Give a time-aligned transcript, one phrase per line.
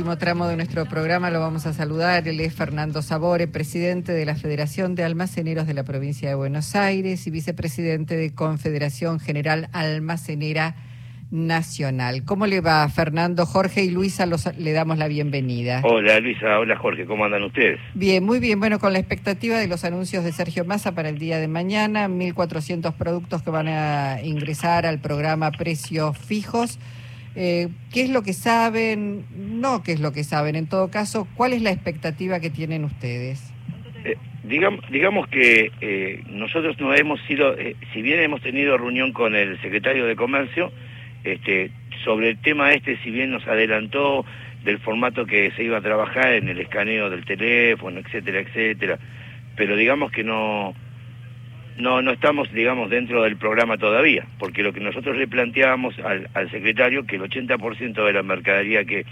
[0.00, 2.26] último tramo de nuestro programa lo vamos a saludar.
[2.26, 6.74] Él es Fernando Sabore, presidente de la Federación de Almaceneros de la provincia de Buenos
[6.74, 10.74] Aires y vicepresidente de Confederación General Almacenera
[11.30, 12.24] Nacional.
[12.24, 13.44] ¿Cómo le va, Fernando?
[13.44, 15.82] Jorge y Luisa le damos la bienvenida.
[15.84, 16.58] Hola, Luisa.
[16.58, 17.04] Hola, Jorge.
[17.04, 17.78] ¿Cómo andan ustedes?
[17.92, 18.58] Bien, muy bien.
[18.58, 22.08] Bueno, con la expectativa de los anuncios de Sergio Massa para el día de mañana,
[22.08, 26.78] 1.400 productos que van a ingresar al programa Precios Fijos.
[27.36, 29.24] Eh, ¿Qué es lo que saben?
[29.36, 30.56] No, ¿qué es lo que saben?
[30.56, 33.52] En todo caso, ¿cuál es la expectativa que tienen ustedes?
[34.04, 37.54] Eh, digamos, digamos que eh, nosotros no hemos sido,
[37.92, 40.72] si bien hemos tenido reunión con el secretario de Comercio,
[41.24, 41.70] este,
[42.04, 44.24] sobre el tema este, si bien nos adelantó
[44.64, 48.98] del formato que se iba a trabajar en el escaneo del teléfono, etcétera, etcétera,
[49.56, 50.74] pero digamos que no,
[51.76, 56.28] no, no estamos, digamos, dentro del programa todavía, porque lo que nosotros le planteábamos al,
[56.34, 59.04] al secretario, que el 80% de la mercadería que,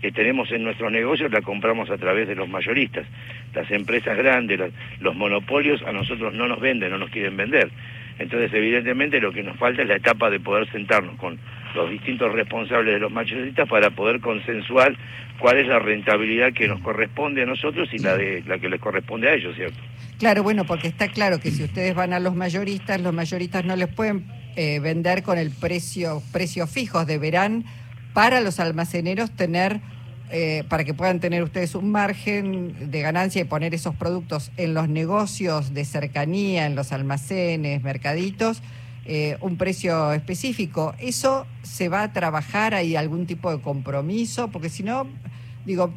[0.00, 3.06] que tenemos en nuestros negocios la compramos a través de los mayoristas.
[3.54, 7.70] Las empresas grandes, los monopolios a nosotros no nos venden, no nos quieren vender.
[8.18, 11.38] Entonces, evidentemente, lo que nos falta es la etapa de poder sentarnos con
[11.74, 14.96] los distintos responsables de los mayoristas para poder consensuar
[15.38, 18.80] cuál es la rentabilidad que nos corresponde a nosotros y la de la que les
[18.80, 19.78] corresponde a ellos, ¿cierto?
[20.18, 23.76] Claro, bueno, porque está claro que si ustedes van a los mayoristas, los mayoristas no
[23.76, 27.64] les pueden eh, vender con el precio precios fijos, deberán
[28.14, 29.80] para los almaceneros tener
[30.30, 34.74] eh, para que puedan tener ustedes un margen de ganancia y poner esos productos en
[34.74, 38.62] los negocios de cercanía, en los almacenes, mercaditos,
[39.10, 40.94] eh, un precio específico.
[41.00, 42.74] ¿Eso se va a trabajar?
[42.74, 44.48] ¿Hay algún tipo de compromiso?
[44.50, 45.08] Porque si no,
[45.64, 45.94] digo,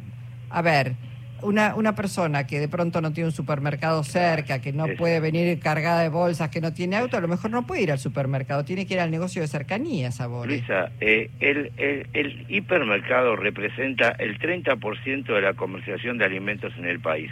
[0.48, 0.94] a ver,
[1.42, 5.58] una, una persona que de pronto no tiene un supermercado cerca, que no puede venir
[5.60, 8.64] cargada de bolsas, que no tiene auto, a lo mejor no puede ir al supermercado,
[8.64, 10.46] tiene que ir al negocio de cercanías, sabor.
[10.46, 16.86] Luisa, eh, el, el, el, hipermercado representa el 30% de la comercialización de alimentos en
[16.86, 17.30] el país.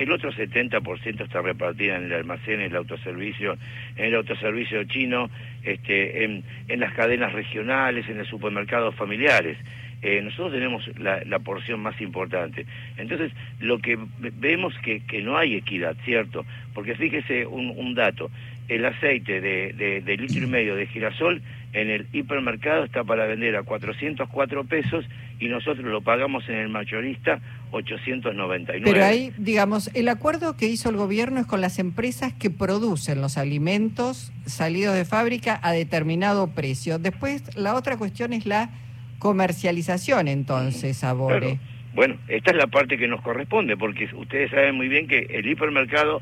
[0.00, 3.58] El otro 70% está repartida en el almacén, en el autoservicio,
[3.96, 5.28] en el autoservicio chino,
[5.62, 9.58] este, en, en las cadenas regionales, en los supermercados familiares.
[10.00, 12.64] Eh, nosotros tenemos la, porción más importante.
[12.96, 16.46] Entonces, lo que vemos que, que no hay equidad, ¿cierto?
[16.72, 18.30] Porque fíjese un, dato,
[18.68, 23.56] el aceite de, de, litro y medio de girasol en el hipermercado está para vender
[23.56, 25.04] a 404 pesos
[25.38, 28.82] y nosotros lo pagamos en el mayorista 899.
[28.84, 33.20] Pero ahí, digamos, el acuerdo que hizo el gobierno es con las empresas que producen
[33.20, 36.98] los alimentos salidos de fábrica a determinado precio.
[36.98, 38.70] Después, la otra cuestión es la
[39.18, 41.58] comercialización entonces, Sabore.
[41.94, 45.46] Bueno, esta es la parte que nos corresponde, porque ustedes saben muy bien que el
[45.46, 46.20] hipermercado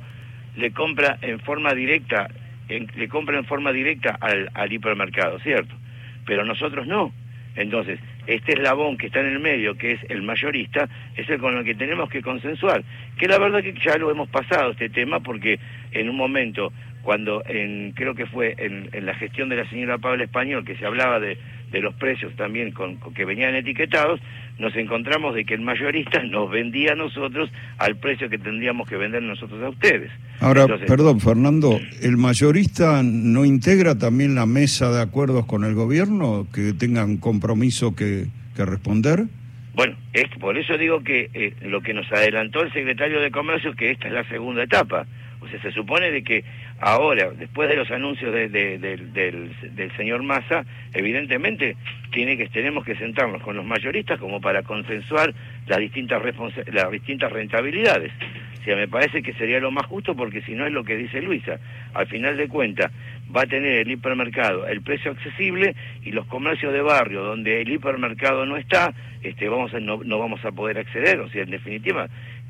[0.56, 2.28] le compra en forma directa,
[2.68, 5.74] le compra en forma directa al, al hipermercado, ¿cierto?
[6.26, 7.12] Pero nosotros no.
[7.56, 11.56] Entonces, este eslabón que está en el medio, que es el mayorista, es el con
[11.56, 12.84] el que tenemos que consensuar.
[13.18, 15.58] Que la verdad que ya lo hemos pasado este tema, porque
[15.90, 19.98] en un momento, cuando en, creo que fue en, en la gestión de la señora
[19.98, 21.36] Pablo Español, que se hablaba de
[21.70, 24.20] de los precios también con, que venían etiquetados,
[24.58, 28.96] nos encontramos de que el mayorista nos vendía a nosotros al precio que tendríamos que
[28.96, 30.10] vender nosotros a ustedes.
[30.40, 36.46] Ahora, perdón, Fernando, ¿el mayorista no integra también la mesa de acuerdos con el gobierno
[36.52, 38.26] que tengan compromiso que,
[38.56, 39.26] que responder?
[39.78, 43.74] Bueno, es, por eso digo que eh, lo que nos adelantó el secretario de Comercio
[43.74, 45.06] que esta es la segunda etapa.
[45.62, 46.44] Se supone de que
[46.80, 51.76] ahora, después de los anuncios de, del, señor Massa, evidentemente
[52.12, 55.34] tiene que tenemos que sentarnos con los mayoristas como para consensuar
[55.66, 56.22] las distintas
[56.72, 58.12] las distintas rentabilidades.
[58.60, 60.96] O sea, me parece que sería lo más justo porque si no es lo que
[60.96, 61.58] dice Luisa.
[61.94, 62.92] Al final de cuentas,
[63.34, 67.70] va a tener el hipermercado el precio accesible y los comercios de barrio donde el
[67.70, 71.20] hipermercado no está, este, vamos no, no vamos a poder acceder.
[71.20, 72.08] O sea, en definitiva,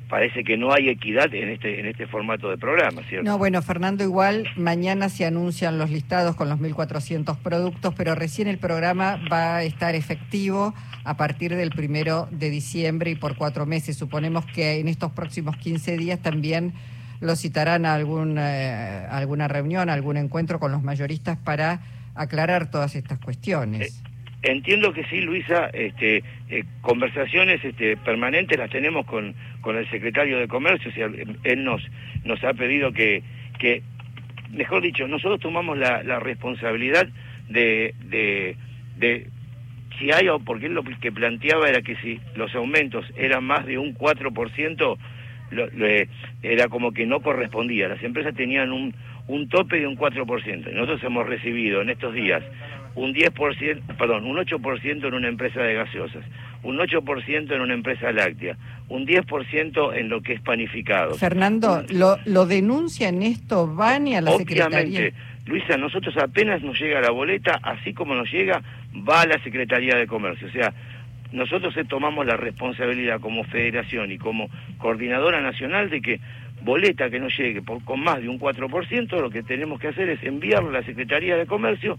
[0.09, 3.29] parece que no hay equidad en este en este formato de programa, ¿cierto?
[3.29, 8.49] No, bueno, Fernando, igual mañana se anuncian los listados con los 1.400 productos, pero recién
[8.49, 10.75] el programa va a estar efectivo
[11.05, 13.97] a partir del primero de diciembre y por cuatro meses.
[13.97, 16.72] Suponemos que en estos próximos 15 días también
[17.21, 21.81] lo citarán a algún, eh, alguna reunión, algún encuentro con los mayoristas para
[22.15, 24.03] aclarar todas estas cuestiones.
[24.04, 24.09] Eh,
[24.43, 30.39] Entiendo que sí, Luisa, este, eh, conversaciones este, permanentes las tenemos con, con el secretario
[30.39, 30.91] de Comercio,
[31.45, 31.83] él nos,
[32.25, 33.22] nos ha pedido que,
[33.59, 33.83] que,
[34.51, 37.09] mejor dicho, nosotros tomamos la, la responsabilidad
[37.49, 38.57] de, de,
[38.97, 39.28] de
[39.99, 43.78] si hay, porque él lo que planteaba era que si los aumentos eran más de
[43.78, 44.99] un 4%,
[45.51, 45.69] lo,
[46.43, 47.89] era como que no correspondía.
[47.89, 48.95] Las empresas tenían un,
[49.27, 50.72] un tope de un 4%.
[50.72, 52.43] Nosotros hemos recibido en estos días
[52.98, 56.24] un 10%, perdón, un 8% en una empresa de gaseosas,
[56.65, 58.56] un 8% en una empresa láctea,
[58.89, 61.15] un 10% en lo que es panificado.
[61.15, 63.72] Fernando, ¿lo, lo denuncian esto?
[63.72, 65.15] ¿Van y a la Obviamente,
[65.47, 68.62] Luisa, nosotros apenas nos llega la boleta, así como nos llega,
[69.09, 70.48] va a la Secretaría de Comercio.
[70.48, 70.74] O sea,
[71.30, 76.21] nosotros tomamos la responsabilidad como federación y como coordinadora nacional de que
[76.68, 80.10] boleta que no llegue por, con más de un 4%, lo que tenemos que hacer
[80.10, 81.98] es enviarlo a la Secretaría de Comercio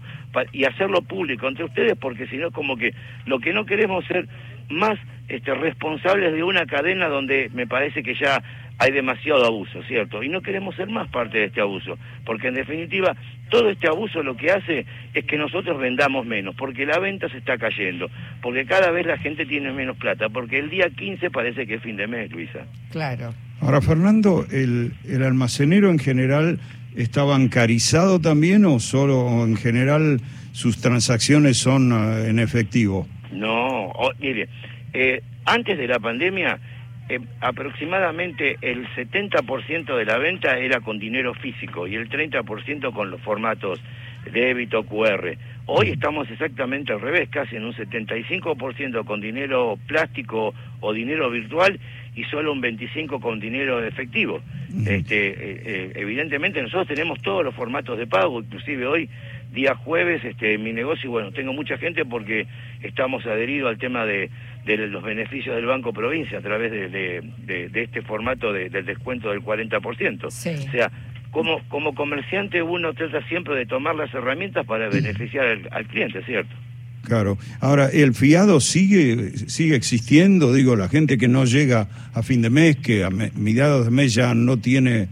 [0.52, 2.94] y hacerlo público entre ustedes, porque si no, como que
[3.26, 4.28] lo que no queremos ser
[4.68, 4.96] más
[5.26, 8.40] este, responsables de una cadena donde me parece que ya
[8.78, 10.22] hay demasiado abuso, ¿cierto?
[10.22, 13.16] Y no queremos ser más parte de este abuso, porque en definitiva
[13.48, 17.38] todo este abuso lo que hace es que nosotros vendamos menos, porque la venta se
[17.38, 18.08] está cayendo,
[18.40, 21.82] porque cada vez la gente tiene menos plata, porque el día 15 parece que es
[21.82, 22.66] fin de mes, Luisa.
[22.92, 23.34] Claro.
[23.60, 26.58] Ahora, Fernando, ¿el, el almacenero en general
[26.96, 30.20] está bancarizado también o solo en general
[30.52, 33.06] sus transacciones son uh, en efectivo?
[33.32, 34.48] No, mire,
[34.92, 36.58] eh, antes de la pandemia
[37.08, 43.10] eh, aproximadamente el 70% de la venta era con dinero físico y el 30% con
[43.10, 43.80] los formatos
[44.32, 45.36] débito QR.
[45.72, 51.78] Hoy estamos exactamente al revés, casi en un 75% con dinero plástico o dinero virtual
[52.16, 54.40] y solo un 25 con dinero efectivo.
[54.84, 55.34] Este, eh,
[55.64, 59.08] eh, evidentemente nosotros tenemos todos los formatos de pago, inclusive hoy
[59.52, 62.46] día jueves este mi negocio bueno tengo mucha gente porque
[62.82, 64.30] estamos adheridos al tema de,
[64.64, 69.30] de los beneficios del Banco Provincia a través de, de, de este formato del descuento
[69.30, 70.24] del 40%.
[70.24, 70.90] O sea,
[71.30, 76.22] como, como comerciante uno trata siempre de tomar las herramientas para beneficiar al, al cliente,
[76.24, 76.54] ¿cierto?
[77.02, 77.38] Claro.
[77.60, 80.52] Ahora, ¿el fiado sigue, sigue existiendo?
[80.52, 84.14] Digo, la gente que no llega a fin de mes, que a mediados de mes
[84.14, 85.08] ya no tiene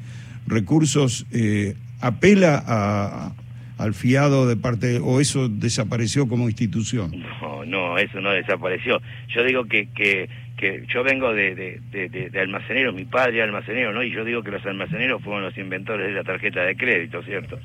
[0.47, 3.32] recursos, eh, apela a,
[3.79, 7.12] al fiado de parte, o eso desapareció como institución?
[7.41, 9.00] No, no, eso no desapareció.
[9.35, 14.02] Yo digo que, que, que yo vengo de, de, de, almacenero, mi padre almacenero, ¿no?
[14.02, 17.58] Y yo digo que los almaceneros fueron los inventores de la tarjeta de crédito, ¿cierto?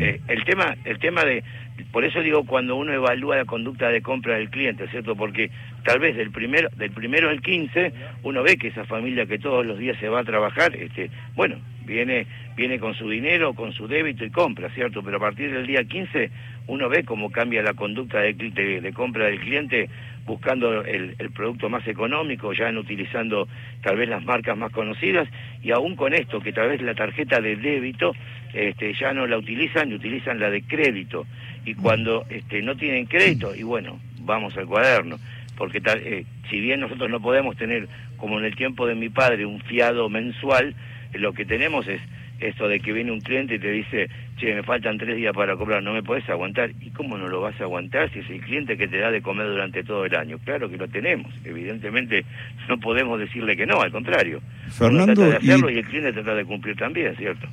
[0.00, 1.44] eh, el tema, el tema de,
[1.92, 5.14] por eso digo cuando uno evalúa la conducta de compra del cliente, ¿cierto?
[5.14, 5.50] Porque
[5.84, 7.92] tal vez del primero, del primero al 15,
[8.22, 11.56] uno ve que esa familia que todos los días se va a trabajar, este, bueno,
[11.84, 12.26] viene,
[12.56, 15.02] viene con su dinero, con su débito y compra, ¿cierto?
[15.02, 16.30] Pero a partir del día 15
[16.68, 19.88] uno ve cómo cambia la conducta de, de, compra del cliente
[20.24, 23.48] buscando el, el, producto más económico, ya en utilizando
[23.82, 25.28] tal vez las marcas más conocidas,
[25.62, 28.14] y aún con esto, que tal vez la tarjeta de débito
[28.52, 31.26] este, ya no la utilizan y utilizan la de crédito.
[31.64, 35.18] Y cuando este, no tienen crédito, y bueno, vamos al cuaderno,
[35.56, 39.08] porque tal, eh, si bien nosotros no podemos tener, como en el tiempo de mi
[39.08, 40.74] padre, un fiado mensual,
[41.14, 42.00] lo que tenemos es
[42.40, 45.56] esto de que viene un cliente y te dice, che, me faltan tres días para
[45.56, 46.72] cobrar, no me puedes aguantar.
[46.80, 49.22] ¿Y cómo no lo vas a aguantar si es el cliente que te da de
[49.22, 50.38] comer durante todo el año?
[50.38, 51.32] Claro que lo tenemos.
[51.44, 52.24] Evidentemente
[52.68, 54.40] no podemos decirle que no, al contrario.
[54.70, 55.74] Fernando, trata de hacerlo y...
[55.74, 57.46] y el cliente trata de cumplir también, ¿cierto?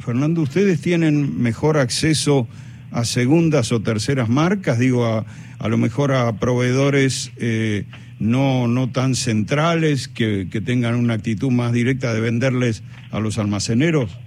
[0.00, 2.46] Fernando, ¿ustedes tienen mejor acceso
[2.90, 4.78] a segundas o terceras marcas?
[4.78, 5.24] Digo, a,
[5.58, 7.32] a lo mejor a proveedores...
[7.38, 7.84] Eh,
[8.18, 13.38] no, no tan centrales, que, que tengan una actitud más directa de venderles a los
[13.38, 14.18] almaceneros?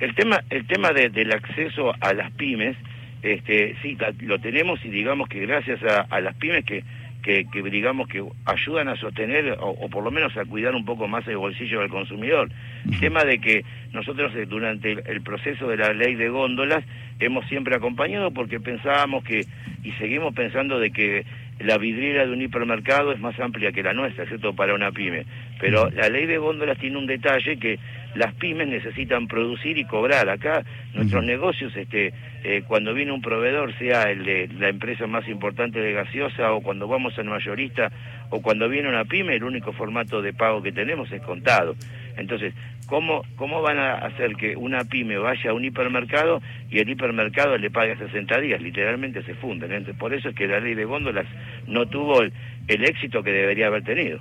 [0.00, 2.76] El tema, el tema de, del acceso a las pymes,
[3.22, 6.84] este, sí, lo tenemos y digamos que gracias a, a las pymes que,
[7.22, 10.84] que, que, digamos que ayudan a sostener o, o, por lo menos a cuidar un
[10.84, 12.50] poco más el bolsillo del consumidor.
[12.84, 16.84] El tema de que nosotros eh, durante el, el, proceso de la ley de góndolas
[17.18, 19.46] hemos siempre acompañado porque pensábamos que
[19.82, 21.24] y seguimos pensando de que
[21.58, 24.54] la vidriera de un hipermercado es más amplia que la nuestra, ¿cierto?
[24.54, 25.24] Para una pyme.
[25.58, 27.78] Pero la ley de góndolas tiene un detalle que
[28.14, 30.28] las pymes necesitan producir y cobrar.
[30.28, 32.12] Acá nuestros negocios, este,
[32.44, 36.60] eh, cuando viene un proveedor, sea el de la empresa más importante de gaseosa o
[36.60, 37.90] cuando vamos al mayorista
[38.30, 41.74] o cuando viene una pyme, el único formato de pago que tenemos es contado.
[42.16, 42.54] Entonces,
[42.86, 46.40] ¿cómo, ¿cómo van a hacer que una pyme vaya a un hipermercado
[46.70, 48.60] y el hipermercado le pague 60 días?
[48.60, 49.72] Literalmente se funden.
[49.72, 51.26] Entonces, por eso es que la ley de góndolas
[51.66, 52.32] no tuvo el,
[52.68, 54.18] el éxito que debería haber tenido.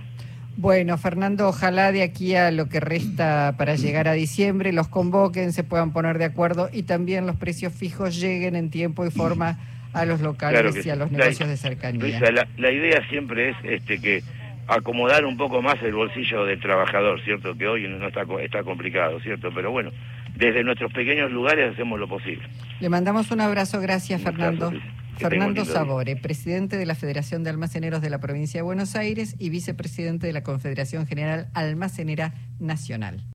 [0.57, 5.51] Bueno, Fernando, ojalá de aquí a lo que resta para llegar a diciembre los convoquen,
[5.51, 9.59] se puedan poner de acuerdo y también los precios fijos lleguen en tiempo y forma
[9.91, 12.01] a los locales claro y a los negocios la, de cercanía.
[12.01, 14.23] Luisa, la, la, idea siempre es este que
[14.67, 17.55] acomodar un poco más el bolsillo del trabajador, ¿cierto?
[17.55, 19.49] Que hoy no está, está complicado, ¿cierto?
[19.53, 19.91] Pero bueno,
[20.35, 22.47] desde nuestros pequeños lugares hacemos lo posible.
[22.79, 24.71] Le mandamos un abrazo, gracias Fernando.
[25.17, 29.49] Fernando Sabore, presidente de la Federación de Almaceneros de la Provincia de Buenos Aires y
[29.49, 33.23] vicepresidente de la Confederación General Almacenera Nacional.